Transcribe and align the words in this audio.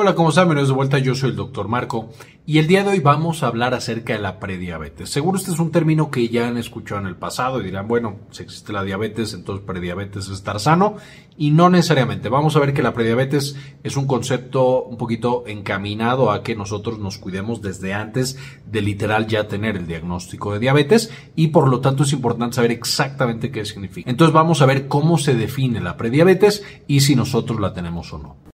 Hola, 0.00 0.14
¿cómo 0.14 0.30
están? 0.30 0.46
Bienvenidos 0.46 0.70
de 0.70 0.74
vuelta. 0.76 0.98
Yo 0.98 1.14
soy 1.14 1.28
el 1.28 1.36
doctor 1.36 1.68
Marco 1.68 2.08
y 2.46 2.56
el 2.56 2.66
día 2.66 2.82
de 2.82 2.88
hoy 2.88 3.00
vamos 3.00 3.42
a 3.42 3.48
hablar 3.48 3.74
acerca 3.74 4.14
de 4.14 4.18
la 4.18 4.40
prediabetes. 4.40 5.10
Seguro 5.10 5.36
este 5.36 5.50
es 5.50 5.58
un 5.58 5.70
término 5.70 6.10
que 6.10 6.26
ya 6.30 6.48
han 6.48 6.56
escuchado 6.56 7.02
en 7.02 7.06
el 7.06 7.16
pasado 7.16 7.60
y 7.60 7.64
dirán, 7.64 7.86
bueno, 7.86 8.16
si 8.30 8.42
existe 8.42 8.72
la 8.72 8.82
diabetes, 8.82 9.34
entonces 9.34 9.62
prediabetes 9.66 10.24
es 10.24 10.30
estar 10.30 10.58
sano 10.58 10.96
y 11.36 11.50
no 11.50 11.68
necesariamente. 11.68 12.30
Vamos 12.30 12.56
a 12.56 12.60
ver 12.60 12.72
que 12.72 12.82
la 12.82 12.94
prediabetes 12.94 13.56
es 13.82 13.96
un 13.98 14.06
concepto 14.06 14.84
un 14.84 14.96
poquito 14.96 15.44
encaminado 15.46 16.30
a 16.30 16.42
que 16.42 16.56
nosotros 16.56 16.98
nos 16.98 17.18
cuidemos 17.18 17.60
desde 17.60 17.92
antes 17.92 18.38
de 18.64 18.80
literal 18.80 19.26
ya 19.26 19.48
tener 19.48 19.76
el 19.76 19.86
diagnóstico 19.86 20.54
de 20.54 20.60
diabetes 20.60 21.12
y 21.36 21.48
por 21.48 21.68
lo 21.68 21.80
tanto 21.80 22.04
es 22.04 22.14
importante 22.14 22.56
saber 22.56 22.70
exactamente 22.70 23.50
qué 23.50 23.66
significa. 23.66 24.10
Entonces 24.10 24.32
vamos 24.32 24.62
a 24.62 24.66
ver 24.66 24.88
cómo 24.88 25.18
se 25.18 25.34
define 25.34 25.82
la 25.82 25.98
prediabetes 25.98 26.64
y 26.86 27.00
si 27.00 27.16
nosotros 27.16 27.60
la 27.60 27.74
tenemos 27.74 28.14
o 28.14 28.18
no. 28.18 28.49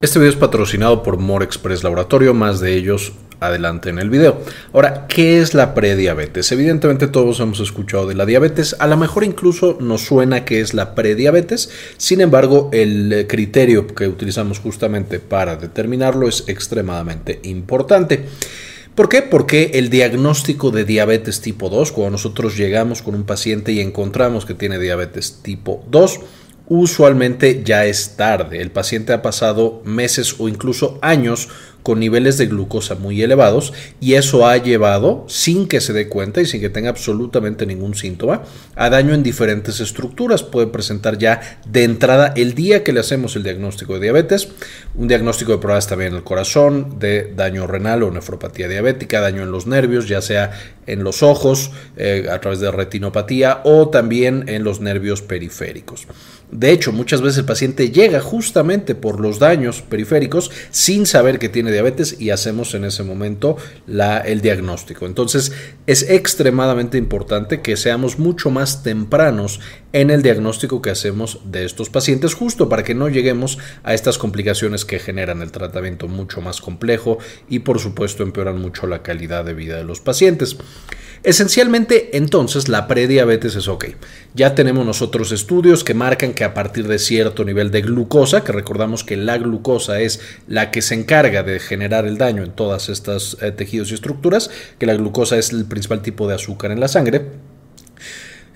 Este 0.00 0.20
video 0.20 0.30
es 0.30 0.36
patrocinado 0.36 1.02
por 1.02 1.18
More 1.18 1.44
Express 1.44 1.82
Laboratorio, 1.82 2.32
más 2.32 2.60
de 2.60 2.76
ellos 2.76 3.14
adelante 3.40 3.90
en 3.90 3.98
el 3.98 4.10
video. 4.10 4.40
Ahora, 4.72 5.08
¿qué 5.08 5.40
es 5.40 5.54
la 5.54 5.74
prediabetes? 5.74 6.52
Evidentemente 6.52 7.08
todos 7.08 7.40
hemos 7.40 7.58
escuchado 7.58 8.06
de 8.06 8.14
la 8.14 8.24
diabetes, 8.24 8.76
a 8.78 8.86
lo 8.86 8.96
mejor 8.96 9.24
incluso 9.24 9.76
nos 9.80 10.02
suena 10.02 10.44
que 10.44 10.60
es 10.60 10.72
la 10.72 10.94
prediabetes, 10.94 11.70
sin 11.96 12.20
embargo 12.20 12.70
el 12.72 13.26
criterio 13.28 13.88
que 13.88 14.06
utilizamos 14.06 14.60
justamente 14.60 15.18
para 15.18 15.56
determinarlo 15.56 16.28
es 16.28 16.44
extremadamente 16.46 17.40
importante. 17.42 18.24
¿Por 18.94 19.08
qué? 19.08 19.22
Porque 19.22 19.72
el 19.74 19.90
diagnóstico 19.90 20.70
de 20.70 20.84
diabetes 20.84 21.40
tipo 21.40 21.70
2, 21.70 21.90
cuando 21.90 22.12
nosotros 22.12 22.56
llegamos 22.56 23.02
con 23.02 23.16
un 23.16 23.24
paciente 23.24 23.72
y 23.72 23.80
encontramos 23.80 24.46
que 24.46 24.54
tiene 24.54 24.78
diabetes 24.78 25.40
tipo 25.42 25.84
2, 25.90 26.20
usualmente 26.68 27.62
ya 27.64 27.86
es 27.86 28.16
tarde. 28.16 28.60
El 28.60 28.70
paciente 28.70 29.12
ha 29.12 29.22
pasado 29.22 29.82
meses 29.84 30.36
o 30.38 30.48
incluso 30.48 30.98
años 31.02 31.48
con 31.82 32.00
niveles 32.00 32.36
de 32.36 32.46
glucosa 32.46 32.96
muy 32.96 33.22
elevados 33.22 33.72
y 33.98 34.14
eso 34.14 34.46
ha 34.46 34.58
llevado, 34.58 35.24
sin 35.26 35.66
que 35.66 35.80
se 35.80 35.94
dé 35.94 36.08
cuenta 36.08 36.42
y 36.42 36.44
sin 36.44 36.60
que 36.60 36.68
tenga 36.68 36.90
absolutamente 36.90 37.64
ningún 37.64 37.94
síntoma, 37.94 38.42
a 38.76 38.90
daño 38.90 39.14
en 39.14 39.22
diferentes 39.22 39.80
estructuras. 39.80 40.42
Puede 40.42 40.66
presentar 40.66 41.16
ya 41.16 41.60
de 41.66 41.84
entrada 41.84 42.34
el 42.36 42.54
día 42.54 42.84
que 42.84 42.92
le 42.92 43.00
hacemos 43.00 43.36
el 43.36 43.42
diagnóstico 43.42 43.94
de 43.94 44.00
diabetes, 44.00 44.48
un 44.94 45.08
diagnóstico 45.08 45.52
de 45.52 45.58
pruebas 45.58 45.86
también 45.86 46.10
en 46.10 46.18
el 46.18 46.24
corazón, 46.24 46.98
de 46.98 47.32
daño 47.34 47.66
renal 47.66 48.02
o 48.02 48.10
nefropatía 48.10 48.68
diabética, 48.68 49.22
daño 49.22 49.42
en 49.42 49.50
los 49.50 49.66
nervios, 49.66 50.08
ya 50.08 50.20
sea 50.20 50.50
en 50.86 51.04
los 51.04 51.22
ojos, 51.22 51.70
eh, 51.96 52.28
a 52.30 52.38
través 52.40 52.60
de 52.60 52.70
retinopatía 52.70 53.62
o 53.64 53.88
también 53.88 54.44
en 54.48 54.62
los 54.62 54.80
nervios 54.80 55.22
periféricos. 55.22 56.06
De 56.50 56.70
hecho, 56.70 56.92
muchas 56.92 57.20
veces 57.20 57.38
el 57.38 57.44
paciente 57.44 57.90
llega 57.90 58.20
justamente 58.20 58.94
por 58.94 59.20
los 59.20 59.38
daños 59.38 59.82
periféricos 59.82 60.50
sin 60.70 61.04
saber 61.04 61.38
que 61.38 61.50
tiene 61.50 61.70
diabetes 61.70 62.18
y 62.18 62.30
hacemos 62.30 62.74
en 62.74 62.84
ese 62.84 63.02
momento 63.02 63.56
la, 63.86 64.18
el 64.18 64.40
diagnóstico. 64.40 65.04
Entonces, 65.04 65.52
es 65.86 66.08
extremadamente 66.08 66.96
importante 66.96 67.60
que 67.60 67.76
seamos 67.76 68.18
mucho 68.18 68.50
más 68.50 68.82
tempranos 68.82 69.60
en 69.92 70.10
el 70.10 70.22
diagnóstico 70.22 70.80
que 70.80 70.90
hacemos 70.90 71.40
de 71.44 71.66
estos 71.66 71.90
pacientes, 71.90 72.34
justo 72.34 72.68
para 72.70 72.82
que 72.82 72.94
no 72.94 73.08
lleguemos 73.08 73.58
a 73.82 73.92
estas 73.92 74.16
complicaciones 74.16 74.86
que 74.86 74.98
generan 74.98 75.42
el 75.42 75.52
tratamiento 75.52 76.08
mucho 76.08 76.40
más 76.40 76.62
complejo 76.62 77.18
y 77.48 77.60
por 77.60 77.78
supuesto 77.78 78.22
empeoran 78.22 78.58
mucho 78.58 78.86
la 78.86 79.02
calidad 79.02 79.44
de 79.44 79.54
vida 79.54 79.76
de 79.76 79.84
los 79.84 80.00
pacientes. 80.00 80.56
Esencialmente, 81.22 82.16
entonces, 82.16 82.68
la 82.68 82.86
prediabetes 82.86 83.56
es 83.56 83.68
ok. 83.68 83.86
Ya 84.34 84.54
tenemos 84.54 84.86
nosotros 84.86 85.32
estudios 85.32 85.84
que 85.84 85.94
marcan 85.94 86.32
que 86.32 86.44
a 86.44 86.54
partir 86.54 86.86
de 86.86 86.98
cierto 86.98 87.44
nivel 87.44 87.70
de 87.70 87.82
glucosa, 87.82 88.44
que 88.44 88.52
recordamos 88.52 89.04
que 89.04 89.16
la 89.16 89.36
glucosa 89.38 90.00
es 90.00 90.20
la 90.46 90.70
que 90.70 90.82
se 90.82 90.94
encarga 90.94 91.42
de 91.42 91.58
generar 91.58 92.06
el 92.06 92.18
daño 92.18 92.42
en 92.42 92.52
todas 92.52 92.88
estas 92.88 93.36
eh, 93.40 93.50
tejidos 93.50 93.90
y 93.90 93.94
estructuras, 93.94 94.50
que 94.78 94.86
la 94.86 94.94
glucosa 94.94 95.36
es 95.38 95.50
el 95.50 95.64
principal 95.64 96.02
tipo 96.02 96.28
de 96.28 96.34
azúcar 96.34 96.70
en 96.70 96.80
la 96.80 96.88
sangre, 96.88 97.26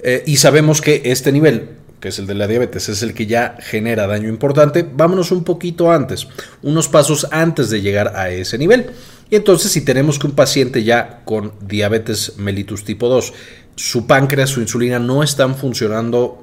eh, 0.03 0.23
y 0.27 0.37
sabemos 0.37 0.81
que 0.81 1.03
este 1.05 1.31
nivel 1.31 1.69
que 2.03 2.09
es 2.09 2.19
el 2.19 2.27
de 2.27 2.35
la 2.35 2.49
diabetes, 2.49 2.89
es 2.89 3.03
el 3.05 3.15
que 3.15 3.27
ya 3.27 3.57
genera 3.61 4.09
daño 4.09 4.29
importante, 4.29 4.85
vámonos 4.93 5.31
un 5.31 5.45
poquito 5.45 5.93
antes, 5.93 6.27
unos 6.61 6.89
pasos 6.89 7.29
antes 7.31 7.71
de 7.71 7.81
llegar 7.81 8.17
a 8.17 8.29
ese 8.29 8.59
nivel. 8.59 8.91
Y 9.31 9.37
entonces 9.37 9.71
si 9.71 9.83
tenemos 9.83 10.19
que 10.19 10.27
un 10.27 10.35
paciente 10.35 10.83
ya 10.83 11.23
con 11.25 11.53
diabetes 11.61 12.35
mellitus 12.39 12.85
tipo 12.85 13.09
2, 13.09 13.33
su 13.77 14.09
páncreas, 14.09 14.51
su 14.51 14.61
insulina 14.61 14.99
no 14.99 15.23
están 15.23 15.55
funcionando 15.55 16.43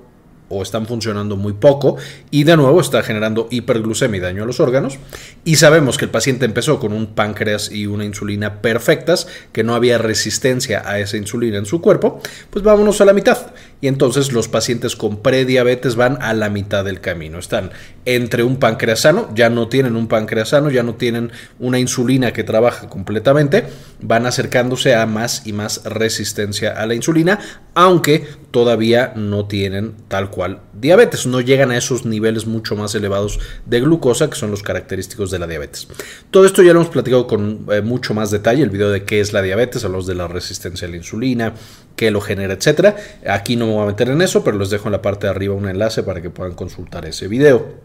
o 0.50 0.64
están 0.64 0.86
funcionando 0.88 1.36
muy 1.36 1.54
poco 1.54 1.98
y 2.32 2.44
de 2.44 2.58
nuevo 2.58 2.82
está 2.82 3.04
generando 3.04 3.48
hiperglucemia 3.52 4.18
y 4.18 4.22
daño 4.22 4.44
a 4.44 4.46
los 4.46 4.60
órganos. 4.60 4.98
Y 5.46 5.56
sabemos 5.56 5.98
que 5.98 6.06
el 6.06 6.12
paciente 6.12 6.46
empezó 6.46 6.80
con 6.80 6.92
un 6.92 7.08
páncreas 7.08 7.72
y 7.72 7.86
una 7.86 8.06
insulina 8.06 8.62
perfectas, 8.62 9.28
que 9.54 9.64
no 9.64 9.76
había 9.76 9.98
resistencia 9.98 10.84
a 10.86 11.00
esa 11.00 11.18
insulina 11.18 11.58
en 11.58 11.66
su 11.66 11.82
cuerpo, 11.82 12.22
pues 12.50 12.64
vámonos 12.64 13.00
a 13.02 13.06
la 13.06 13.14
mitad. 13.14 13.52
Y 13.82 13.88
entonces 13.88 14.34
los 14.34 14.48
pacientes 14.48 14.96
con 14.96 15.22
prediabetes 15.22 15.96
van 15.96 16.22
a 16.22 16.34
la 16.34 16.50
mitad 16.50 16.84
del 16.84 17.00
camino. 17.00 17.40
Están 17.40 17.72
entre 18.06 18.44
un 18.44 18.58
páncreas 18.58 19.02
sano, 19.02 19.30
ya 19.36 19.50
no 19.50 19.68
tienen 19.68 19.96
un 19.96 20.08
páncreas 20.08 20.50
sano, 20.50 20.70
ya 20.70 20.84
no 20.84 20.96
tienen 20.96 21.32
una 21.60 21.80
insulina 21.80 22.34
que 22.34 22.44
trabaja 22.44 22.90
completamente, 22.90 23.66
van 24.02 24.26
acercándose 24.26 24.96
a 24.96 25.06
más 25.06 25.46
y 25.46 25.54
más 25.54 25.84
resistencia 25.86 26.72
a 26.72 26.86
la 26.86 26.96
insulina, 26.96 27.40
aunque 27.74 28.28
todavía 28.52 29.14
no 29.16 29.46
tienen 29.46 29.94
tal 30.08 30.32
cual 30.32 30.62
diabetes, 30.74 31.28
no 31.28 31.40
llegan 31.40 31.72
a 31.72 31.78
esos 31.78 32.06
niveles 32.06 32.48
mucho 32.48 32.76
más 32.76 32.96
elevados 32.96 33.40
de 33.66 33.80
glucosa 33.82 34.30
que 34.30 34.36
son 34.36 34.52
los 34.52 34.64
característicos 34.64 35.30
de 35.32 35.40
la 35.40 35.48
diabetes. 35.48 35.88
Todo 36.32 36.46
esto 36.46 36.64
ya 36.64 36.74
lo 36.74 36.82
hemos 36.82 36.92
platicado 36.92 37.28
con 37.28 37.68
eh, 37.72 37.82
mucho 37.82 38.14
más 38.14 38.32
detalle, 38.32 38.64
el 38.64 38.70
video 38.70 38.90
de 38.90 39.04
qué 39.04 39.20
es 39.20 39.34
la 39.34 39.42
diabetes, 39.42 39.86
hablamos 39.86 40.08
de 40.08 40.16
la 40.16 40.28
resistencia 40.28 40.88
a 40.88 40.92
la 40.92 40.98
insulina, 40.98 41.54
qué 42.00 42.12
lo 42.12 42.22
genera, 42.22 42.54
etcétera. 42.54 42.96
Aquí 43.28 43.58
no 43.58 43.68
me 43.68 43.74
voy 43.74 43.84
a 43.84 43.88
meter 43.88 44.08
en 44.08 44.22
eso, 44.22 44.42
pero 44.42 44.58
les 44.58 44.70
dejo 44.70 44.88
en 44.88 44.94
la 44.94 45.02
parte 45.02 45.28
de 45.28 45.32
arriba 45.32 45.54
un 45.54 45.68
enlace 45.68 46.02
para 46.02 46.22
que 46.22 46.30
puedan 46.30 46.54
consultar 46.54 47.06
ese 47.06 47.28
video. 47.28 47.76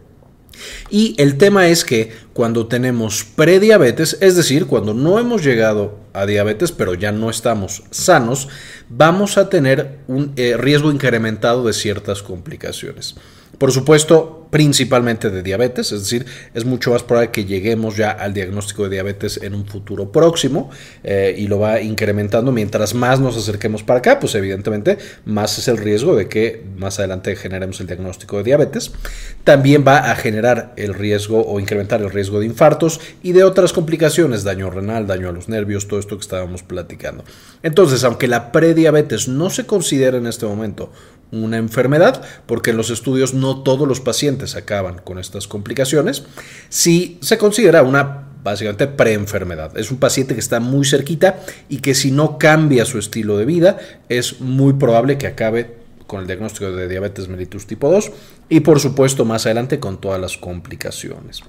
Y 0.89 1.15
el 1.17 1.37
tema 1.37 1.67
es 1.67 1.83
que 1.83 2.13
cuando 2.31 2.67
tenemos 2.67 3.25
prediabetes, 3.25 4.17
es 4.21 4.37
decir, 4.37 4.67
cuando 4.67 4.93
no 4.93 5.19
hemos 5.19 5.43
llegado 5.43 5.99
a 6.13 6.25
diabetes, 6.25 6.71
pero 6.71 6.93
ya 6.93 7.11
no 7.11 7.29
estamos 7.29 7.83
sanos, 7.91 8.47
vamos 8.87 9.37
a 9.37 9.49
tener 9.49 9.97
un 10.07 10.31
eh, 10.37 10.55
riesgo 10.55 10.93
incrementado 10.93 11.65
de 11.65 11.73
ciertas 11.73 12.23
complicaciones. 12.23 13.15
Por 13.57 13.71
supuesto, 13.71 14.45
principalmente 14.49 15.29
de 15.29 15.43
diabetes, 15.43 15.91
es 15.91 16.01
decir, 16.01 16.25
es 16.53 16.65
mucho 16.65 16.91
más 16.91 17.03
probable 17.03 17.31
que 17.31 17.45
lleguemos 17.45 17.97
ya 17.97 18.11
al 18.11 18.33
diagnóstico 18.33 18.83
de 18.83 18.91
diabetes 18.91 19.37
en 19.43 19.53
un 19.53 19.65
futuro 19.65 20.11
próximo 20.13 20.69
eh, 21.03 21.35
y 21.37 21.47
lo 21.47 21.59
va 21.59 21.81
incrementando 21.81 22.53
mientras 22.53 22.93
más 22.93 23.19
nos 23.19 23.35
acerquemos 23.35 23.83
para 23.83 23.99
acá, 23.99 24.19
pues 24.19 24.33
evidentemente 24.35 24.97
más 25.25 25.57
es 25.57 25.67
el 25.67 25.77
riesgo 25.77 26.15
de 26.15 26.29
que 26.29 26.63
más 26.77 26.99
adelante 26.99 27.35
generemos 27.35 27.81
el 27.81 27.87
diagnóstico 27.87 28.37
de 28.37 28.43
diabetes. 28.43 28.93
También 29.43 29.83
va 29.85 30.11
a 30.11 30.15
generar 30.15 30.73
el 30.77 30.93
riesgo 30.93 31.45
o 31.45 31.59
incrementar 31.59 32.01
el 32.01 32.09
riesgo 32.09 32.39
de 32.39 32.45
infartos 32.45 33.01
y 33.23 33.33
de 33.33 33.43
otras 33.43 33.73
complicaciones, 33.73 34.43
daño 34.43 34.69
renal, 34.69 35.05
daño 35.07 35.29
a 35.29 35.33
los 35.33 35.49
nervios, 35.49 35.87
todo 35.87 35.99
esto 35.99 36.15
que 36.15 36.21
estábamos 36.21 36.63
platicando. 36.63 37.23
Entonces, 37.61 38.03
aunque 38.03 38.27
la 38.27 38.51
prediabetes 38.51 39.27
no 39.27 39.49
se 39.49 39.65
considera 39.65 40.17
en 40.17 40.27
este 40.27 40.45
momento 40.45 40.91
una 41.31 41.57
enfermedad, 41.57 42.23
porque 42.45 42.71
en 42.71 42.77
los 42.77 42.89
estudios 42.89 43.33
no 43.33 43.63
todos 43.63 43.87
los 43.87 43.99
pacientes 43.99 44.55
acaban 44.55 44.99
con 45.03 45.19
estas 45.19 45.47
complicaciones, 45.47 46.23
si 46.69 47.17
se 47.21 47.37
considera 47.37 47.83
una 47.83 48.25
básicamente 48.43 48.87
preenfermedad. 48.87 49.75
Es 49.77 49.89
un 49.89 49.97
paciente 49.97 50.35
que 50.35 50.39
está 50.39 50.59
muy 50.59 50.85
cerquita 50.85 51.39
y 51.67 51.79
que 51.79 51.95
si 51.95 52.11
no 52.11 52.37
cambia 52.37 52.85
su 52.85 52.99
estilo 52.99 53.37
de 53.37 53.45
vida, 53.45 53.79
es 54.07 54.39
muy 54.39 54.73
probable 54.73 55.17
que 55.17 55.25
acabe 55.25 55.77
con 56.05 56.21
el 56.21 56.27
diagnóstico 56.27 56.71
de 56.71 56.87
diabetes 56.87 57.27
mellitus 57.27 57.65
tipo 57.65 57.89
2 57.89 58.11
y 58.49 58.59
por 58.59 58.79
supuesto 58.79 59.25
más 59.25 59.47
adelante 59.47 59.79
con 59.79 59.99
todas 59.99 60.21
las 60.21 60.37
complicaciones. 60.37 61.41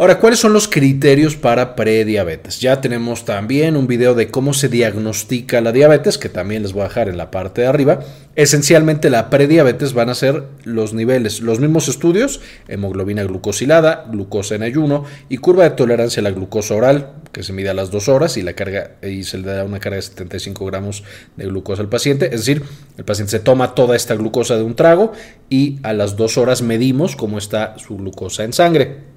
Ahora, 0.00 0.18
¿cuáles 0.18 0.38
son 0.38 0.54
los 0.54 0.66
criterios 0.66 1.36
para 1.36 1.76
prediabetes? 1.76 2.58
Ya 2.58 2.80
tenemos 2.80 3.26
también 3.26 3.76
un 3.76 3.86
video 3.86 4.14
de 4.14 4.30
cómo 4.30 4.54
se 4.54 4.70
diagnostica 4.70 5.60
la 5.60 5.72
diabetes, 5.72 6.16
que 6.16 6.30
también 6.30 6.62
les 6.62 6.72
voy 6.72 6.80
a 6.80 6.88
dejar 6.88 7.10
en 7.10 7.18
la 7.18 7.30
parte 7.30 7.60
de 7.60 7.66
arriba. 7.66 8.00
Esencialmente 8.34 9.10
la 9.10 9.28
prediabetes 9.28 9.92
van 9.92 10.08
a 10.08 10.14
ser 10.14 10.44
los 10.64 10.94
niveles, 10.94 11.42
los 11.42 11.60
mismos 11.60 11.88
estudios, 11.88 12.40
hemoglobina 12.66 13.24
glucosilada, 13.24 14.06
glucosa 14.10 14.54
en 14.54 14.62
ayuno 14.62 15.04
y 15.28 15.36
curva 15.36 15.64
de 15.64 15.70
tolerancia 15.72 16.20
a 16.20 16.24
la 16.24 16.30
glucosa 16.30 16.76
oral, 16.76 17.12
que 17.30 17.42
se 17.42 17.52
mide 17.52 17.68
a 17.68 17.74
las 17.74 17.90
dos 17.90 18.08
horas 18.08 18.38
y, 18.38 18.42
la 18.42 18.54
carga, 18.54 18.92
y 19.02 19.24
se 19.24 19.36
le 19.36 19.48
da 19.48 19.64
una 19.64 19.80
carga 19.80 19.96
de 19.96 20.02
75 20.02 20.64
gramos 20.64 21.04
de 21.36 21.44
glucosa 21.44 21.82
al 21.82 21.90
paciente. 21.90 22.34
Es 22.34 22.46
decir, 22.46 22.62
el 22.96 23.04
paciente 23.04 23.32
se 23.32 23.40
toma 23.40 23.74
toda 23.74 23.96
esta 23.96 24.14
glucosa 24.14 24.56
de 24.56 24.62
un 24.62 24.76
trago 24.76 25.12
y 25.50 25.78
a 25.82 25.92
las 25.92 26.16
dos 26.16 26.38
horas 26.38 26.62
medimos 26.62 27.16
cómo 27.16 27.36
está 27.36 27.78
su 27.78 27.98
glucosa 27.98 28.44
en 28.44 28.54
sangre. 28.54 29.09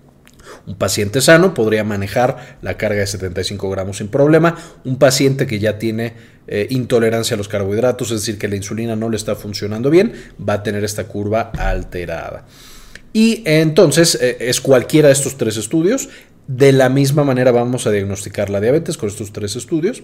Un 0.66 0.76
paciente 0.76 1.20
sano 1.20 1.54
podría 1.54 1.84
manejar 1.84 2.58
la 2.62 2.78
carga 2.78 3.02
de 3.02 3.08
75 3.08 3.70
gramos 3.70 3.98
sin 3.98 4.08
problema. 4.08 4.58
Un 4.86 4.98
paciente 4.98 5.46
que 5.46 5.60
ya 5.60 5.78
tiene 5.78 6.14
eh, 6.48 6.68
intolerancia 6.70 7.36
a 7.36 7.38
los 7.38 7.50
carbohidratos, 7.50 8.12
es 8.12 8.22
decir, 8.22 8.38
que 8.38 8.48
la 8.48 8.56
insulina 8.56 8.96
no 8.96 9.10
le 9.10 9.18
está 9.18 9.36
funcionando 9.36 9.90
bien, 9.90 10.14
va 10.38 10.54
a 10.54 10.64
tener 10.64 10.84
esta 10.84 11.06
curva 11.06 11.52
alterada. 11.58 12.46
Y 13.12 13.44
entonces 13.46 14.18
eh, 14.22 14.38
es 14.40 14.62
cualquiera 14.62 15.10
de 15.10 15.14
estos 15.14 15.38
tres 15.38 15.58
estudios. 15.58 16.10
De 16.48 16.74
la 16.74 16.90
misma 16.90 17.24
manera 17.24 17.52
vamos 17.52 17.88
a 17.88 17.92
diagnosticar 17.92 18.50
la 18.50 18.60
diabetes 18.60 18.98
con 18.98 19.08
estos 19.10 19.32
tres 19.32 19.56
estudios. 19.56 20.04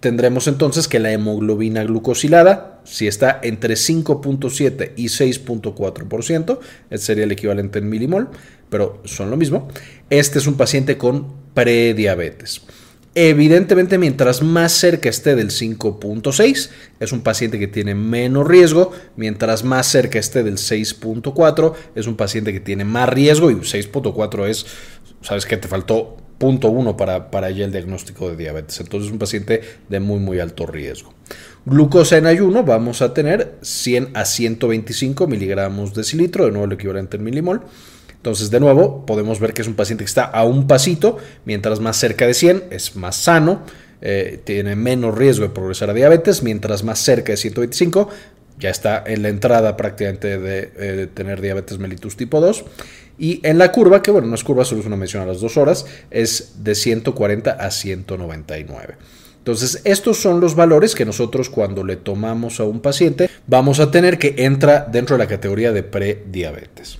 Tendremos 0.00 0.48
entonces 0.48 0.88
que 0.88 0.98
la 0.98 1.12
hemoglobina 1.12 1.84
glucosilada, 1.84 2.80
si 2.84 3.06
está 3.06 3.38
entre 3.42 3.74
5.7 3.74 4.92
y 4.96 5.06
6.4%, 5.06 6.58
este 6.88 7.06
sería 7.06 7.24
el 7.24 7.32
equivalente 7.32 7.80
en 7.80 7.90
milimol, 7.90 8.30
pero 8.70 9.02
son 9.04 9.30
lo 9.30 9.36
mismo. 9.36 9.68
Este 10.08 10.38
es 10.38 10.46
un 10.46 10.54
paciente 10.54 10.96
con 10.96 11.26
prediabetes. 11.52 12.62
Evidentemente, 13.14 13.98
mientras 13.98 14.40
más 14.40 14.72
cerca 14.72 15.08
esté 15.08 15.34
del 15.34 15.50
5.6, 15.50 16.70
es 17.00 17.12
un 17.12 17.20
paciente 17.22 17.58
que 17.58 17.66
tiene 17.66 17.94
menos 17.94 18.46
riesgo. 18.46 18.92
Mientras 19.16 19.64
más 19.64 19.86
cerca 19.88 20.18
esté 20.18 20.44
del 20.44 20.56
6.4, 20.56 21.74
es 21.96 22.06
un 22.06 22.16
paciente 22.16 22.52
que 22.52 22.60
tiene 22.60 22.84
más 22.84 23.08
riesgo. 23.08 23.50
Y 23.50 23.56
6.4 23.56 24.46
es, 24.46 24.64
sabes 25.22 25.44
que 25.44 25.56
te 25.56 25.66
faltó 25.66 26.18
0.1 26.40 26.96
para, 26.96 27.30
para 27.30 27.50
ya 27.50 27.66
el 27.66 27.72
diagnóstico 27.72 28.30
de 28.30 28.36
diabetes. 28.36 28.80
Entonces, 28.80 29.08
es 29.08 29.12
un 29.12 29.18
paciente 29.18 29.60
de 29.88 30.00
muy, 30.00 30.18
muy 30.18 30.40
alto 30.40 30.66
riesgo. 30.66 31.12
Glucosa 31.66 32.16
en 32.16 32.26
ayuno, 32.26 32.64
vamos 32.64 33.02
a 33.02 33.12
tener 33.12 33.58
100 33.60 34.10
a 34.14 34.24
125 34.24 35.26
miligramos 35.26 35.94
de 35.94 36.02
cilitro, 36.02 36.46
de 36.46 36.50
nuevo 36.50 36.66
el 36.66 36.72
equivalente 36.72 37.18
en 37.18 37.24
milimol. 37.24 37.60
Entonces, 38.16 38.50
de 38.50 38.60
nuevo, 38.60 39.06
podemos 39.06 39.38
ver 39.40 39.52
que 39.52 39.62
es 39.62 39.68
un 39.68 39.74
paciente 39.74 40.04
que 40.04 40.08
está 40.08 40.24
a 40.24 40.44
un 40.44 40.66
pasito, 40.66 41.18
mientras 41.44 41.80
más 41.80 41.96
cerca 41.96 42.26
de 42.26 42.34
100 42.34 42.64
es 42.70 42.96
más 42.96 43.16
sano, 43.16 43.62
eh, 44.02 44.40
tiene 44.44 44.76
menos 44.76 45.16
riesgo 45.16 45.44
de 45.44 45.50
progresar 45.50 45.90
a 45.90 45.94
diabetes, 45.94 46.42
mientras 46.42 46.82
más 46.84 46.98
cerca 46.98 47.32
de 47.32 47.36
125 47.36 48.08
ya 48.58 48.70
está 48.70 49.02
en 49.06 49.22
la 49.22 49.30
entrada 49.30 49.76
prácticamente 49.76 50.38
de, 50.38 50.72
eh, 50.76 51.08
tener 51.12 51.40
diabetes 51.40 51.78
mellitus 51.78 52.16
tipo 52.16 52.40
2. 52.40 52.64
Y 53.20 53.46
en 53.46 53.58
la 53.58 53.70
curva, 53.70 54.00
que 54.02 54.10
bueno, 54.10 54.28
no 54.28 54.34
es 54.34 54.42
curva, 54.42 54.64
solo 54.64 54.80
es 54.80 54.86
una 54.86 54.96
mención 54.96 55.22
a 55.22 55.26
las 55.26 55.42
dos 55.42 55.58
horas, 55.58 55.84
es 56.10 56.64
de 56.64 56.74
140 56.74 57.50
a 57.50 57.70
199. 57.70 58.96
Entonces, 59.36 59.82
estos 59.84 60.16
son 60.16 60.40
los 60.40 60.54
valores 60.54 60.94
que 60.94 61.04
nosotros 61.04 61.50
cuando 61.50 61.84
le 61.84 61.96
tomamos 61.96 62.60
a 62.60 62.64
un 62.64 62.80
paciente 62.80 63.28
vamos 63.46 63.78
a 63.78 63.90
tener 63.90 64.18
que 64.18 64.34
entra 64.38 64.88
dentro 64.90 65.16
de 65.16 65.24
la 65.24 65.28
categoría 65.28 65.70
de 65.70 65.82
prediabetes. 65.82 66.96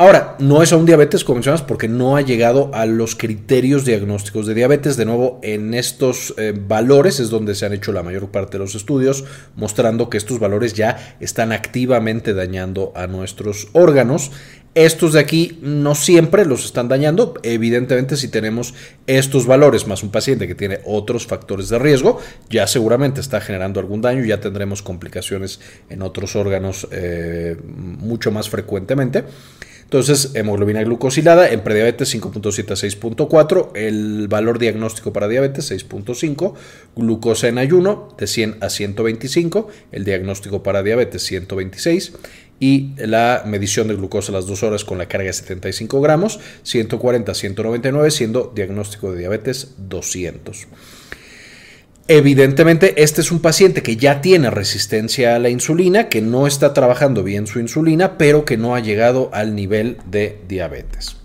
Ahora, 0.00 0.36
no 0.38 0.62
es 0.62 0.72
aún 0.72 0.86
diabetes, 0.86 1.24
como 1.24 1.38
mencionas, 1.38 1.62
porque 1.62 1.88
no 1.88 2.14
ha 2.14 2.20
llegado 2.20 2.70
a 2.72 2.86
los 2.86 3.16
criterios 3.16 3.84
diagnósticos 3.84 4.46
de 4.46 4.54
diabetes. 4.54 4.96
De 4.96 5.04
nuevo, 5.04 5.40
en 5.42 5.74
estos 5.74 6.34
eh, 6.36 6.54
valores 6.56 7.18
es 7.18 7.30
donde 7.30 7.56
se 7.56 7.66
han 7.66 7.72
hecho 7.72 7.90
la 7.90 8.04
mayor 8.04 8.30
parte 8.30 8.52
de 8.52 8.58
los 8.60 8.76
estudios, 8.76 9.24
mostrando 9.56 10.08
que 10.08 10.16
estos 10.16 10.38
valores 10.38 10.74
ya 10.74 11.16
están 11.18 11.50
activamente 11.50 12.32
dañando 12.32 12.92
a 12.94 13.08
nuestros 13.08 13.70
órganos. 13.72 14.30
Estos 14.78 15.14
de 15.14 15.18
aquí 15.18 15.58
no 15.60 15.96
siempre 15.96 16.44
los 16.44 16.64
están 16.64 16.86
dañando. 16.86 17.34
Evidentemente, 17.42 18.16
si 18.16 18.28
tenemos 18.28 18.74
estos 19.08 19.44
valores 19.44 19.88
más 19.88 20.04
un 20.04 20.12
paciente 20.12 20.46
que 20.46 20.54
tiene 20.54 20.78
otros 20.84 21.26
factores 21.26 21.68
de 21.68 21.80
riesgo, 21.80 22.20
ya 22.48 22.64
seguramente 22.68 23.20
está 23.20 23.40
generando 23.40 23.80
algún 23.80 24.02
daño, 24.02 24.24
ya 24.24 24.38
tendremos 24.38 24.82
complicaciones 24.82 25.58
en 25.90 26.00
otros 26.00 26.36
órganos 26.36 26.86
eh, 26.92 27.56
mucho 27.66 28.30
más 28.30 28.50
frecuentemente. 28.50 29.24
Entonces, 29.82 30.32
hemoglobina 30.34 30.84
glucosilada 30.84 31.48
en 31.48 31.64
prediabetes 31.64 32.14
5.7 32.14 32.70
a 32.70 32.74
6.4, 32.74 33.70
el 33.74 34.28
valor 34.28 34.58
diagnóstico 34.58 35.14
para 35.14 35.26
diabetes 35.26 35.72
6.5, 35.72 36.54
glucosa 36.94 37.48
en 37.48 37.56
ayuno 37.56 38.14
de 38.18 38.26
100 38.26 38.58
a 38.60 38.68
125, 38.68 39.68
el 39.90 40.04
diagnóstico 40.04 40.62
para 40.62 40.82
diabetes 40.82 41.22
126 41.22 42.12
y 42.60 42.90
la 42.96 43.42
medición 43.46 43.88
de 43.88 43.94
glucosa 43.94 44.32
a 44.32 44.34
las 44.34 44.46
dos 44.46 44.62
horas 44.62 44.84
con 44.84 44.98
la 44.98 45.06
carga 45.06 45.26
de 45.26 45.32
75 45.32 46.00
gramos 46.00 46.40
140 46.64 47.32
a 47.32 47.34
199, 47.34 48.10
siendo 48.10 48.52
diagnóstico 48.54 49.12
de 49.12 49.18
diabetes 49.18 49.74
200. 49.78 50.66
Evidentemente, 52.10 53.02
este 53.02 53.20
es 53.20 53.30
un 53.30 53.40
paciente 53.40 53.82
que 53.82 53.96
ya 53.96 54.22
tiene 54.22 54.50
resistencia 54.50 55.36
a 55.36 55.38
la 55.38 55.50
insulina, 55.50 56.08
que 56.08 56.22
no 56.22 56.46
está 56.46 56.72
trabajando 56.72 57.22
bien 57.22 57.46
su 57.46 57.60
insulina, 57.60 58.16
pero 58.16 58.46
que 58.46 58.56
no 58.56 58.74
ha 58.74 58.80
llegado 58.80 59.28
al 59.34 59.54
nivel 59.54 59.98
de 60.10 60.40
diabetes. 60.48 61.16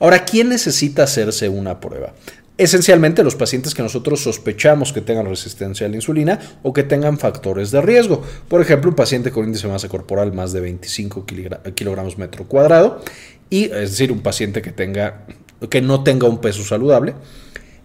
Ahora, 0.00 0.24
¿quién 0.24 0.48
necesita 0.48 1.04
hacerse 1.04 1.48
una 1.48 1.78
prueba? 1.78 2.14
Esencialmente 2.56 3.24
los 3.24 3.34
pacientes 3.34 3.74
que 3.74 3.82
nosotros 3.82 4.22
sospechamos 4.22 4.92
que 4.92 5.00
tengan 5.00 5.26
resistencia 5.26 5.86
a 5.86 5.90
la 5.90 5.96
insulina 5.96 6.38
o 6.62 6.72
que 6.72 6.84
tengan 6.84 7.18
factores 7.18 7.72
de 7.72 7.80
riesgo. 7.80 8.22
Por 8.46 8.60
ejemplo, 8.60 8.90
un 8.90 8.96
paciente 8.96 9.32
con 9.32 9.44
índice 9.44 9.66
de 9.66 9.72
masa 9.72 9.88
corporal 9.88 10.32
más 10.32 10.52
de 10.52 10.60
25 10.60 11.26
kilogramos 11.74 12.16
metro 12.16 12.44
cuadrado 12.44 13.00
y 13.50 13.64
es 13.64 13.90
decir, 13.90 14.12
un 14.12 14.20
paciente 14.20 14.62
que 14.62 14.70
tenga 14.70 15.26
que 15.68 15.80
no 15.80 16.04
tenga 16.04 16.28
un 16.28 16.40
peso 16.40 16.62
saludable 16.62 17.14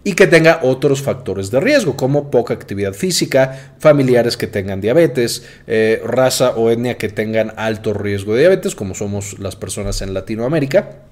y 0.02 0.14
que 0.14 0.26
tenga 0.26 0.60
otros 0.62 1.02
factores 1.02 1.50
de 1.50 1.60
riesgo, 1.60 1.96
como 1.96 2.30
poca 2.30 2.54
actividad 2.54 2.94
física, 2.94 3.74
familiares 3.78 4.36
que 4.36 4.46
tengan 4.46 4.80
diabetes, 4.80 5.44
eh, 5.66 6.00
raza 6.04 6.50
o 6.50 6.70
etnia 6.70 6.96
que 6.96 7.08
tengan 7.10 7.52
alto 7.56 7.92
riesgo 7.92 8.34
de 8.34 8.40
diabetes, 8.40 8.74
como 8.74 8.94
somos 8.94 9.38
las 9.38 9.56
personas 9.56 10.00
en 10.00 10.14
Latinoamérica. 10.14 11.09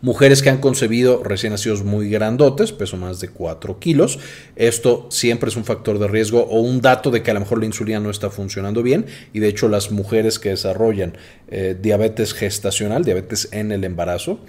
Mujeres 0.00 0.42
que 0.42 0.50
han 0.50 0.58
concebido 0.58 1.22
recién 1.22 1.52
nacidos 1.52 1.82
muy 1.84 2.08
grandotes, 2.08 2.72
peso 2.72 2.96
más 2.96 3.20
de 3.20 3.28
4 3.28 3.78
kilos. 3.78 4.18
Esto 4.56 5.06
siempre 5.10 5.50
es 5.50 5.56
un 5.56 5.64
factor 5.64 5.98
de 5.98 6.08
riesgo 6.08 6.42
o 6.42 6.60
un 6.60 6.80
dato 6.80 7.10
de 7.10 7.22
que 7.22 7.30
a 7.30 7.34
lo 7.34 7.40
mejor 7.40 7.58
la 7.58 7.66
insulina 7.66 8.00
no 8.00 8.10
está 8.10 8.30
funcionando 8.30 8.82
bien. 8.82 9.06
Y 9.32 9.40
de 9.40 9.48
hecho 9.48 9.68
las 9.68 9.90
mujeres 9.90 10.38
que 10.38 10.50
desarrollan 10.50 11.16
eh, 11.48 11.76
diabetes 11.80 12.34
gestacional, 12.34 13.04
diabetes 13.04 13.48
en 13.52 13.72
el 13.72 13.84
embarazo, 13.84 14.40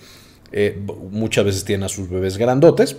eh, 0.54 0.80
muchas 1.12 1.46
veces 1.46 1.66
tienen 1.66 1.84
a 1.84 1.90
sus 1.90 2.10
bebés 2.10 2.38
grandotes. 2.38 2.96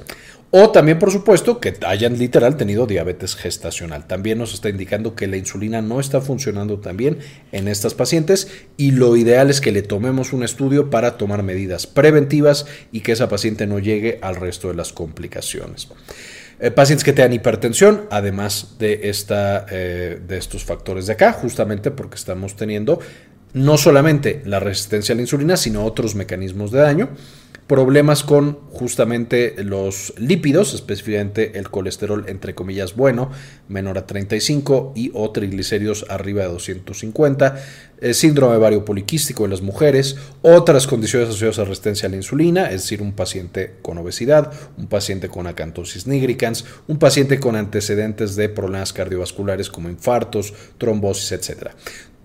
O 0.56 0.70
también, 0.70 1.00
por 1.00 1.10
supuesto, 1.10 1.58
que 1.58 1.74
hayan 1.84 2.16
literal 2.16 2.56
tenido 2.56 2.86
diabetes 2.86 3.34
gestacional. 3.34 4.06
También 4.06 4.38
nos 4.38 4.54
está 4.54 4.68
indicando 4.68 5.16
que 5.16 5.26
la 5.26 5.36
insulina 5.36 5.82
no 5.82 5.98
está 5.98 6.20
funcionando 6.20 6.78
tan 6.78 6.96
bien 6.96 7.18
en 7.50 7.66
estas 7.66 7.94
pacientes 7.94 8.48
y 8.76 8.92
lo 8.92 9.16
ideal 9.16 9.50
es 9.50 9.60
que 9.60 9.72
le 9.72 9.82
tomemos 9.82 10.32
un 10.32 10.44
estudio 10.44 10.90
para 10.90 11.16
tomar 11.16 11.42
medidas 11.42 11.88
preventivas 11.88 12.66
y 12.92 13.00
que 13.00 13.10
esa 13.12 13.28
paciente 13.28 13.66
no 13.66 13.80
llegue 13.80 14.20
al 14.22 14.36
resto 14.36 14.68
de 14.68 14.74
las 14.74 14.92
complicaciones. 14.92 15.88
Eh, 16.60 16.70
pacientes 16.70 17.02
que 17.02 17.12
tengan 17.12 17.32
hipertensión, 17.32 18.02
además 18.10 18.76
de, 18.78 19.08
esta, 19.08 19.66
eh, 19.72 20.20
de 20.24 20.36
estos 20.36 20.62
factores 20.64 21.08
de 21.08 21.14
acá, 21.14 21.32
justamente 21.32 21.90
porque 21.90 22.14
estamos 22.14 22.54
teniendo 22.54 23.00
no 23.54 23.76
solamente 23.76 24.40
la 24.44 24.60
resistencia 24.60 25.14
a 25.14 25.16
la 25.16 25.22
insulina, 25.22 25.56
sino 25.56 25.84
otros 25.84 26.14
mecanismos 26.14 26.70
de 26.70 26.78
daño 26.78 27.08
problemas 27.66 28.22
con 28.22 28.58
justamente 28.70 29.54
los 29.64 30.12
lípidos, 30.18 30.74
específicamente 30.74 31.58
el 31.58 31.70
colesterol 31.70 32.24
entre 32.28 32.54
comillas 32.54 32.94
bueno, 32.94 33.30
menor 33.68 33.96
a 33.98 34.06
35 34.06 34.92
y 34.94 35.10
o 35.14 35.30
triglicéridos 35.30 36.04
arriba 36.10 36.42
de 36.42 36.48
250, 36.48 37.56
el 38.00 38.10
eh, 38.10 38.14
síndrome 38.14 38.58
vario 38.58 38.84
poliquístico 38.84 39.44
en 39.44 39.50
las 39.50 39.62
mujeres, 39.62 40.16
otras 40.42 40.86
condiciones 40.86 41.28
asociadas 41.28 41.58
a 41.58 41.64
resistencia 41.64 42.06
a 42.06 42.10
la 42.10 42.16
insulina, 42.16 42.66
es 42.66 42.82
decir, 42.82 43.00
un 43.00 43.12
paciente 43.12 43.76
con 43.80 43.96
obesidad, 43.96 44.52
un 44.76 44.88
paciente 44.88 45.28
con 45.28 45.46
acantosis 45.46 46.06
nigricans, 46.06 46.66
un 46.86 46.98
paciente 46.98 47.40
con 47.40 47.56
antecedentes 47.56 48.36
de 48.36 48.50
problemas 48.50 48.92
cardiovasculares 48.92 49.70
como 49.70 49.88
infartos, 49.88 50.52
trombosis, 50.76 51.32
etc. 51.32 51.70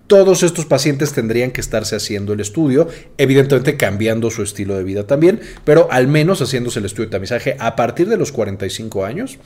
Todos 0.09 0.41
estos 0.41 0.65
pacientes 0.65 1.13
tendrían 1.13 1.51
que 1.51 1.61
estarse 1.61 1.95
haciendo 1.95 2.33
el 2.33 2.39
estudio, 2.39 2.87
evidentemente 3.19 3.77
cambiando 3.77 4.31
su 4.31 4.41
estilo 4.41 4.75
de 4.75 4.83
vida 4.83 5.05
también, 5.05 5.39
pero 5.65 5.87
al 5.91 6.07
menos 6.07 6.41
haciéndose 6.41 6.79
el 6.79 6.85
estudio 6.85 7.05
de 7.05 7.11
tamizaje 7.11 7.55
a 7.59 7.75
partir 7.75 8.09
de 8.09 8.17
los 8.17 8.31
45 8.31 9.05
años 9.05 9.37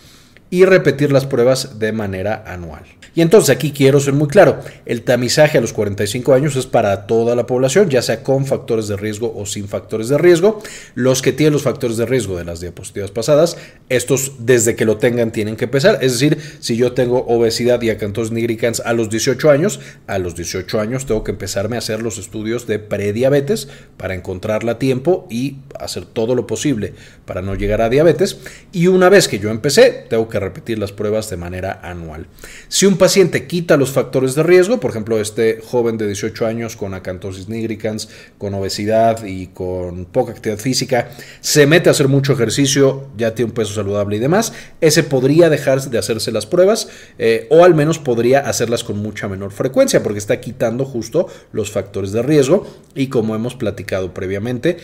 y 0.49 0.65
repetir 0.65 1.11
las 1.11 1.25
pruebas 1.25 1.79
de 1.79 1.91
manera 1.91 2.43
anual. 2.45 2.83
Y 3.15 3.21
entonces 3.21 3.55
aquí 3.55 3.71
quiero 3.71 3.99
ser 3.99 4.13
muy 4.13 4.27
claro, 4.27 4.59
el 4.87 5.03
tamizaje 5.03 5.59
a 5.59 5.61
los 5.61 5.71
45 5.71 6.33
años 6.33 6.55
es 6.55 6.65
para 6.65 7.05
toda 7.05 7.35
la 7.35 7.45
población, 7.45 7.89
ya 7.89 8.01
sea 8.01 8.23
con 8.23 8.47
factores 8.47 8.87
de 8.87 8.97
riesgo 8.97 9.31
o 9.35 9.45
sin 9.45 9.67
factores 9.67 10.09
de 10.09 10.17
riesgo. 10.17 10.63
Los 10.95 11.21
que 11.21 11.31
tienen 11.31 11.53
los 11.53 11.61
factores 11.61 11.97
de 11.97 12.07
riesgo 12.07 12.37
de 12.37 12.45
las 12.45 12.59
diapositivas 12.59 13.11
pasadas, 13.11 13.55
estos 13.89 14.33
desde 14.39 14.75
que 14.75 14.85
lo 14.85 14.97
tengan 14.97 15.31
tienen 15.31 15.57
que 15.57 15.65
empezar. 15.65 15.99
Es 16.01 16.13
decir, 16.13 16.39
si 16.59 16.75
yo 16.75 16.93
tengo 16.93 17.23
obesidad 17.27 17.79
y 17.83 17.91
acantosis 17.91 18.31
nigricans 18.31 18.79
a 18.79 18.93
los 18.93 19.11
18 19.11 19.51
años, 19.51 19.79
a 20.07 20.17
los 20.17 20.35
18 20.35 20.79
años 20.79 21.05
tengo 21.05 21.23
que 21.23 21.31
empezarme 21.31 21.75
a 21.75 21.79
hacer 21.79 22.01
los 22.01 22.17
estudios 22.17 22.65
de 22.65 22.79
prediabetes 22.79 23.67
para 23.95 24.15
encontrarla 24.15 24.73
a 24.73 24.79
tiempo 24.79 25.27
y 25.29 25.57
hacer 25.79 26.05
todo 26.05 26.33
lo 26.33 26.47
posible 26.47 26.95
para 27.25 27.43
no 27.43 27.53
llegar 27.53 27.81
a 27.81 27.89
diabetes. 27.89 28.39
Y 28.71 28.87
una 28.87 29.09
vez 29.09 29.27
que 29.27 29.37
yo 29.37 29.51
empecé, 29.51 30.05
tengo 30.09 30.27
que 30.27 30.32
repetir 30.39 30.79
las 30.79 30.91
pruebas 30.91 31.29
de 31.29 31.37
manera 31.37 31.79
anual. 31.83 32.27
Si 32.67 32.85
un 32.85 32.97
paciente 32.97 33.47
quita 33.47 33.77
los 33.77 33.91
factores 33.91 34.35
de 34.35 34.43
riesgo, 34.43 34.79
por 34.79 34.91
ejemplo, 34.91 35.19
este 35.19 35.61
joven 35.63 35.97
de 35.97 36.07
18 36.07 36.45
años 36.45 36.75
con 36.75 36.93
acantosis 36.93 37.49
nigricans, 37.49 38.09
con 38.37 38.53
obesidad 38.53 39.25
y 39.25 39.47
con 39.47 40.05
poca 40.05 40.31
actividad 40.31 40.59
física, 40.59 41.09
se 41.41 41.65
mete 41.67 41.89
a 41.89 41.91
hacer 41.91 42.07
mucho 42.07 42.33
ejercicio, 42.33 43.07
ya 43.17 43.35
tiene 43.35 43.51
un 43.51 43.55
peso 43.55 43.73
saludable 43.73 44.17
y 44.17 44.19
demás, 44.19 44.53
ese 44.81 45.03
podría 45.03 45.49
dejar 45.49 45.81
de 45.81 45.97
hacerse 45.97 46.31
las 46.31 46.45
pruebas 46.45 46.89
eh, 47.17 47.47
o 47.49 47.63
al 47.63 47.75
menos 47.75 47.99
podría 47.99 48.39
hacerlas 48.39 48.83
con 48.83 48.97
mucha 48.97 49.27
menor 49.27 49.51
frecuencia 49.51 50.03
porque 50.03 50.19
está 50.19 50.39
quitando 50.39 50.85
justo 50.85 51.27
los 51.51 51.71
factores 51.71 52.11
de 52.11 52.21
riesgo 52.21 52.67
y 52.95 53.07
como 53.07 53.35
hemos 53.35 53.55
platicado 53.55 54.13
previamente, 54.13 54.77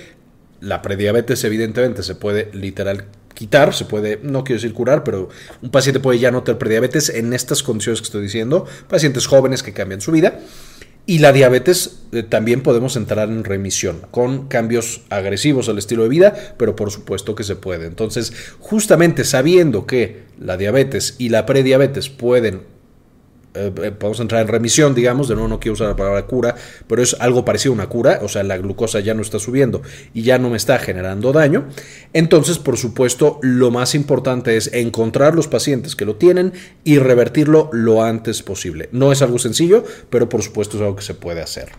la 0.61 0.81
prediabetes 0.81 1.43
evidentemente 1.43 2.03
se 2.03 2.15
puede 2.15 2.49
literal 2.53 3.05
quitar, 3.39 3.73
se 3.73 3.85
puede, 3.85 4.19
no 4.21 4.43
quiero 4.43 4.61
decir 4.61 4.73
curar, 4.73 5.05
pero 5.05 5.29
un 5.61 5.71
paciente 5.71 6.01
puede 6.01 6.19
ya 6.19 6.29
no 6.29 6.43
tener 6.43 6.59
prediabetes 6.59 7.07
en 7.07 7.31
estas 7.31 7.63
condiciones 7.63 8.01
que 8.01 8.03
estoy 8.03 8.21
diciendo, 8.21 8.65
pacientes 8.89 9.27
jóvenes 9.27 9.63
que 9.63 9.71
cambian 9.71 10.01
su 10.01 10.11
vida. 10.11 10.41
Y 11.05 11.19
la 11.19 11.31
diabetes 11.31 12.01
eh, 12.11 12.21
también 12.21 12.61
podemos 12.61 12.97
entrar 12.97 13.29
en 13.29 13.45
remisión 13.45 14.01
con 14.11 14.49
cambios 14.49 15.03
agresivos 15.09 15.69
al 15.69 15.77
estilo 15.77 16.03
de 16.03 16.09
vida, 16.09 16.33
pero 16.57 16.75
por 16.75 16.91
supuesto 16.91 17.33
que 17.33 17.45
se 17.45 17.55
puede. 17.55 17.87
Entonces, 17.87 18.33
justamente 18.59 19.23
sabiendo 19.23 19.87
que 19.87 20.23
la 20.37 20.57
diabetes 20.57 21.15
y 21.17 21.29
la 21.29 21.45
prediabetes 21.45 22.09
pueden 22.09 22.63
eh, 23.55 23.71
eh, 23.83 23.91
podemos 23.91 24.19
entrar 24.19 24.41
en 24.41 24.47
remisión, 24.47 24.93
digamos, 24.93 25.27
de 25.27 25.35
nuevo 25.35 25.47
no 25.47 25.59
quiero 25.59 25.73
usar 25.73 25.87
la 25.87 25.95
palabra 25.95 26.25
cura, 26.25 26.55
pero 26.87 27.01
es 27.01 27.15
algo 27.19 27.45
parecido 27.45 27.73
a 27.73 27.75
una 27.75 27.89
cura, 27.89 28.19
o 28.21 28.27
sea, 28.27 28.43
la 28.43 28.57
glucosa 28.57 28.99
ya 28.99 29.13
no 29.13 29.21
está 29.21 29.39
subiendo 29.39 29.81
y 30.13 30.21
ya 30.21 30.37
no 30.37 30.49
me 30.49 30.57
está 30.57 30.77
generando 30.77 31.31
daño. 31.33 31.67
Entonces, 32.13 32.59
por 32.59 32.77
supuesto, 32.77 33.39
lo 33.41 33.71
más 33.71 33.95
importante 33.95 34.55
es 34.55 34.71
encontrar 34.73 35.35
los 35.35 35.47
pacientes 35.47 35.95
que 35.95 36.05
lo 36.05 36.15
tienen 36.15 36.53
y 36.83 36.99
revertirlo 36.99 37.69
lo 37.73 38.03
antes 38.03 38.43
posible. 38.43 38.89
No 38.91 39.11
es 39.11 39.21
algo 39.21 39.39
sencillo, 39.39 39.83
pero 40.09 40.29
por 40.29 40.43
supuesto 40.43 40.77
es 40.77 40.83
algo 40.83 40.95
que 40.95 41.03
se 41.03 41.15
puede 41.15 41.41
hacer. 41.41 41.69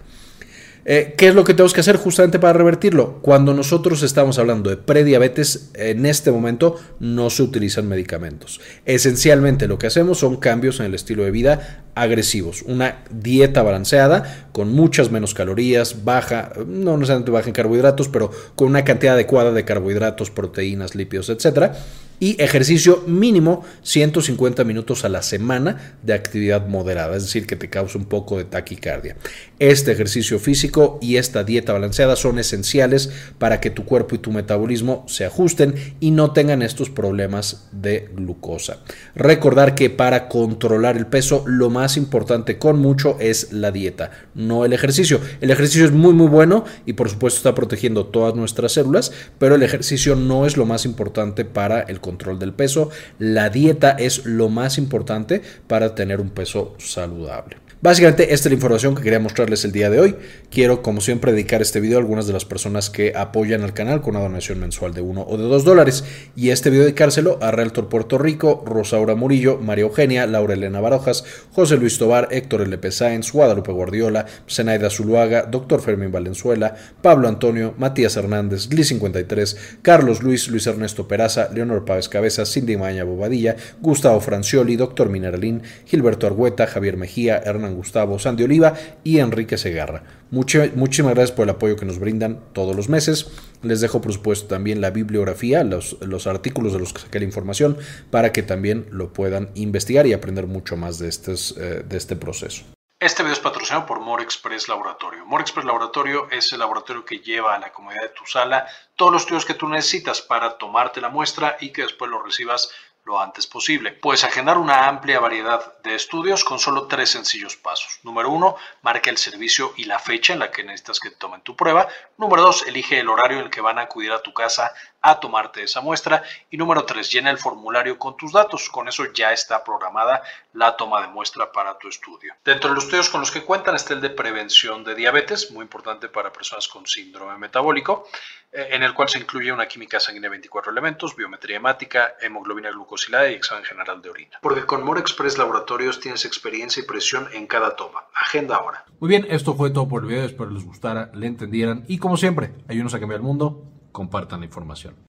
Eh, 0.85 1.15
¿Qué 1.17 1.29
es 1.29 1.35
lo 1.35 1.45
que 1.45 1.55
tenemos 1.55 1.75
que 1.75 1.81
hacer 1.81 1.97
justamente 1.97 2.39
para 2.39 2.55
revertirlo? 2.55 3.19
Cuando 3.21 3.53
nosotros 3.53 4.03
estamos 4.03 4.39
hablando 4.39 4.71
de 4.71 4.77
prediabetes, 4.77 5.71
en 5.75 6.07
este 6.07 6.33
momento 6.33 6.77
no 7.01 7.29
se 7.31 7.43
utilizan 7.43 7.89
medicamentos. 7.89 8.61
Esencialmente 8.87 9.69
lo 9.69 9.79
que 9.79 9.87
hacemos 9.87 10.19
son 10.19 10.37
cambios 10.37 10.81
en 10.81 10.87
el 10.87 10.95
estilo 10.95 11.25
de 11.25 11.31
vida 11.31 11.85
agresivos, 11.95 12.63
una 12.63 13.05
dieta 13.11 13.63
balanceada 13.63 14.49
con 14.53 14.73
muchas 14.73 15.11
menos 15.11 15.35
calorías, 15.35 16.05
baja, 16.05 16.53
no 16.67 16.97
necesariamente 16.97 17.31
baja 17.31 17.49
en 17.49 17.55
carbohidratos, 17.55 18.09
pero 18.09 18.31
con 18.55 18.69
una 18.69 18.85
cantidad 18.85 19.15
adecuada 19.15 19.53
de 19.53 19.65
carbohidratos, 19.65 20.31
proteínas, 20.31 20.95
lípidos, 20.95 21.29
etcétera 21.29 21.75
y 22.21 22.41
ejercicio 22.41 23.03
mínimo 23.07 23.65
150 23.83 24.63
minutos 24.65 25.05
a 25.05 25.09
la 25.09 25.23
semana 25.23 25.97
de 26.03 26.13
actividad 26.13 26.69
moderada, 26.69 27.17
es 27.17 27.25
decir, 27.25 27.47
que 27.47 27.57
te 27.57 27.71
cause 27.71 27.97
un 27.97 28.05
poco 28.05 28.37
de 28.37 28.45
taquicardia. 28.45 29.17
Este 29.59 29.91
ejercicio 29.91 30.39
físico 30.39 30.99
y 31.01 31.17
esta 31.17 31.43
dieta 31.45 31.73
balanceada 31.73 32.17
son 32.17 32.39
esenciales 32.39 33.11
para 33.39 33.61
que 33.61 33.71
tu 33.71 33.87
cuerpo 33.87 34.15
y 34.15 34.19
tu 34.19 34.31
metabolismo 34.33 35.05
se 35.09 35.25
ajusten 35.25 35.75
y 35.99 36.11
no 36.11 36.33
tengan 36.33 36.61
estos 36.61 36.91
problemas 36.91 37.69
de 37.73 38.11
glucosa. 38.15 38.81
Recordar 39.15 39.75
que 39.75 39.89
para 39.89 40.29
controlar 40.29 40.99
el 40.99 41.07
peso 41.07 41.43
lo 41.47 41.71
más 41.71 41.97
importante 41.97 42.59
con 42.59 42.79
mucho 42.79 43.17
es 43.19 43.53
la 43.53 43.71
dieta, 43.71 44.11
no 44.35 44.67
el 44.67 44.75
ejercicio. 44.75 45.21
El 45.41 45.51
ejercicio 45.51 45.87
es 45.87 45.93
muy 45.93 46.13
muy 46.13 46.29
bueno 46.29 46.65
y 46.85 46.93
por 46.93 47.09
supuesto 47.09 47.39
está 47.39 47.55
protegiendo 47.55 48.07
todas 48.07 48.35
nuestras 48.35 48.73
células, 48.73 49.11
pero 49.39 49.55
el 49.55 49.63
ejercicio 49.63 50.17
no 50.17 50.45
es 50.45 50.59
lo 50.59 50.67
más 50.67 50.85
importante 50.85 51.47
para 51.47 51.81
el 51.81 52.01
control 52.01 52.10
del 52.39 52.53
peso. 52.53 52.91
La 53.19 53.51
dieta 53.51 53.91
es 53.93 54.25
lo 54.25 54.49
más 54.49 54.79
importante 54.79 55.43
para 55.67 55.95
tener 55.95 56.21
un 56.21 56.31
peso 56.31 56.75
saludable. 56.79 57.57
Básicamente 57.83 58.25
esta 58.25 58.35
es 58.35 58.53
la 58.53 58.57
información 58.57 58.95
que 58.95 59.03
quería 59.03 59.21
mostrarles 59.21 59.65
el 59.65 59.73
día 59.73 59.89
de 59.89 60.01
hoy. 60.01 60.17
Quiero 60.51 60.83
como 60.83 61.01
siempre 61.01 61.33
dedicar 61.33 61.63
este 61.63 61.81
video 61.81 61.97
a 61.97 62.03
algunas 62.03 62.27
de 62.27 62.35
las 62.35 62.45
personas 62.45 62.91
que 62.91 63.15
apoyan 63.17 63.63
al 63.63 63.73
canal 63.73 64.03
con 64.03 64.17
una 64.17 64.23
donación 64.23 64.61
mensual 64.61 64.93
de 64.93 65.01
1 65.01 65.25
o 65.27 65.39
de 65.39 65.45
2 65.45 65.65
dólares. 65.65 66.05
Y 66.37 66.51
este 66.51 66.69
video 66.69 66.83
dedicárselo 66.83 67.39
a 67.41 67.53
Realtor 67.53 67.89
Puerto 67.89 68.19
Rico, 68.19 68.63
Rosaura 68.67 69.15
Murillo, 69.15 69.57
María 69.57 69.85
Eugenia, 69.85 70.27
Laura 70.27 70.53
Elena 70.53 70.83
Barojas, 70.83 71.25
José 71.53 71.79
Luis 71.79 71.97
Tobar, 71.97 72.29
Héctor 72.31 72.61
L.P. 72.61 72.91
Sáenz, 72.91 73.33
Guadalupe 73.33 73.73
Guardiola, 73.73 74.27
Zenaida 74.47 74.91
Zuluaga, 74.91 75.45
Dr. 75.45 75.81
Fermín 75.81 76.13
Valenzuela, 76.13 76.75
Pablo 77.01 77.29
Antonio, 77.29 77.73
Matías 77.79 78.15
Hernández, 78.15 78.69
Gli 78.69 78.85
53, 78.85 79.79
Carlos 79.81 80.23
Luis, 80.23 80.49
Luis 80.49 80.67
Ernesto 80.67 81.09
Peraza, 81.09 81.49
Leonor 81.55 81.87
Páez 81.87 82.11
Cabezas, 82.11 82.53
Cindy 82.53 82.77
Maña 82.77 83.05
Bobadilla, 83.05 83.57
Gustavo 83.81 84.21
Francioli, 84.21 84.77
Dr. 84.77 85.09
Mineralín, 85.09 85.63
Gilberto 85.87 86.27
Argueta, 86.27 86.67
Javier 86.67 86.99
Mejía, 86.99 87.39
Hernán 87.39 87.70
Gustavo 87.75 88.19
Sandy 88.19 88.45
Oliva 88.45 88.75
y 89.05 89.19
Enrique 89.19 89.59
Segarra. 89.59 90.03
muchísimas 90.31 91.15
gracias 91.15 91.33
por 91.33 91.45
el 91.45 91.51
apoyo 91.51 91.77
que 91.77 91.87
nos 91.87 91.99
brindan 91.99 92.41
todos 92.53 92.77
los 92.77 92.89
meses. 92.89 93.31
Les 93.63 93.81
dejo, 93.81 94.01
por 94.01 94.13
supuesto, 94.13 94.47
también 94.49 94.81
la 94.81 94.91
bibliografía, 94.91 95.65
los, 95.65 95.97
los 96.01 96.27
artículos 96.27 96.73
de 96.73 96.79
los 96.79 96.93
que 96.93 97.03
saqué 97.03 97.19
la 97.19 97.27
información, 97.27 97.77
para 98.11 98.33
que 98.33 98.43
también 98.43 98.87
lo 98.91 99.13
puedan 99.13 99.51
investigar 99.55 100.07
y 100.07 100.13
aprender 100.13 100.47
mucho 100.47 100.77
más 100.77 100.99
de, 100.99 101.09
estos, 101.09 101.57
eh, 101.59 101.85
de 101.87 101.97
este 101.97 102.17
proceso. 102.17 102.65
Este 103.01 103.23
video 103.23 103.33
es 103.33 103.41
patrocinado 103.41 103.87
por 103.87 103.99
More 103.99 104.23
Express 104.23 104.69
Laboratorio. 104.69 105.25
More 105.25 105.41
Express 105.41 105.65
Laboratorio 105.65 106.29
es 106.31 106.53
el 106.53 106.59
laboratorio 106.59 107.03
que 107.03 107.21
lleva 107.21 107.55
a 107.55 107.59
la 107.59 107.73
comodidad 107.73 108.03
de 108.03 108.09
tu 108.11 108.27
sala 108.27 108.67
todos 108.95 109.11
los 109.11 109.23
estudios 109.23 109.47
que 109.47 109.55
tú 109.55 109.67
necesitas 109.69 110.21
para 110.21 110.59
tomarte 110.59 111.01
la 111.01 111.09
muestra 111.09 111.57
y 111.61 111.71
que 111.71 111.81
después 111.81 112.11
lo 112.11 112.23
recibas 112.23 112.71
lo 113.11 113.21
antes 113.21 113.49
posible. 113.49 113.91
Puedes 113.91 114.23
agendar 114.23 114.57
una 114.57 114.87
amplia 114.87 115.19
variedad 115.19 115.79
de 115.83 115.97
estudios 115.97 116.45
con 116.45 116.61
solo 116.61 116.87
tres 116.87 117.11
sencillos 117.11 117.57
pasos. 117.57 117.99
Número 118.05 118.31
uno, 118.31 118.57
marca 118.83 119.11
el 119.11 119.19
servicio 119.19 119.75
y 119.77 119.85
la 119.85 119.99
fecha 119.99 120.33
en 120.33 120.39
la 120.39 120.53
que 120.53 120.63
necesitas 120.63 121.01
que 121.01 121.11
tomen 121.11 121.41
tu 121.43 121.57
prueba. 121.57 121.89
Número 122.19 122.43
dos, 122.43 122.65
elige 122.69 123.01
el 123.01 123.09
horario 123.09 123.39
en 123.39 123.47
el 123.47 123.51
que 123.51 123.61
van 123.61 123.81
a 123.81 123.83
acudir 123.83 124.13
a 124.13 124.23
tu 124.23 124.33
casa 124.33 124.73
a 125.03 125.19
tomarte 125.19 125.63
esa 125.63 125.81
muestra. 125.81 126.23
Y 126.51 126.57
número 126.57 126.85
tres, 126.85 127.11
llena 127.11 127.31
el 127.31 127.39
formulario 127.39 127.99
con 127.99 128.17
tus 128.17 128.33
datos. 128.33 128.69
Con 128.69 128.89
eso 128.89 129.05
ya 129.13 129.33
está 129.33 129.63
programada 129.65 130.23
la 130.53 130.77
toma 130.77 131.01
de 131.03 131.09
muestra 131.09 131.51
para 131.51 131.79
tu 131.79 131.89
estudio. 131.89 132.35
Dentro 132.45 132.71
de 132.71 132.75
los 132.75 132.85
estudios 132.85 133.09
con 133.09 133.21
los 133.21 133.31
que 133.31 133.43
cuentan 133.43 133.77
está 133.77 133.95
el 133.95 134.01
de 134.01 134.11
prevención 134.11 134.85
de 134.85 134.95
diabetes, 134.95 135.51
muy 135.51 135.63
importante 135.63 136.09
para 136.09 136.33
personas 136.33 136.69
con 136.69 136.87
síndrome 136.87 137.37
metabólico, 137.39 138.07
eh, 138.53 138.69
en 138.73 138.83
el 138.83 138.95
cual 138.95 139.09
se 139.09 139.19
incluye 139.19 139.53
una 139.53 139.69
química 139.69 140.01
sanguínea 140.01 140.29
de 140.29 140.33
24 140.33 140.73
elementos, 140.73 141.15
biometría 141.15 141.57
hemática, 141.57 142.15
hemoglobina 142.21 142.71
glucosilada 142.71 143.31
y 143.31 143.35
examen 143.35 143.65
general 143.65 144.03
de 144.03 144.11
orina. 144.11 144.39
Porque 144.43 144.67
con 144.67 144.85
More 144.85 145.01
Express 145.01 145.39
Laboratorios 145.39 146.01
tienes 146.01 146.25
experiencia 146.25 146.83
y 146.83 146.87
presión 146.87 147.29
en 147.33 147.47
cada 147.47 147.77
toma. 147.77 148.05
Agenda 148.15 148.57
ahora. 148.57 148.85
Muy 148.99 149.09
bien, 149.09 149.27
esto 149.31 149.55
fue 149.55 149.71
todo 149.71 149.89
por 149.89 150.03
el 150.03 150.09
video. 150.09 150.25
Espero 150.25 150.51
les 150.51 150.65
gustara, 150.65 151.11
le 151.15 151.27
entendieran 151.27 151.85
y 151.89 151.99
como 151.99 152.17
siempre, 152.17 152.53
ayúdenos 152.69 152.95
a 152.95 153.01
cambiar 153.01 153.21
el 153.21 153.27
mundo 153.27 153.80
compartan 153.93 154.41
la 154.41 154.47
información. 154.47 155.09